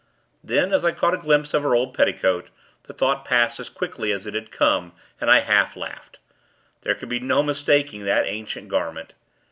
[0.43, 2.49] Then, as I caught a glimpse of her old petticoat,
[2.87, 6.17] the thought passed as quickly as it had come, and I half laughed.
[6.81, 9.13] There could be no mistaking that ancient garment.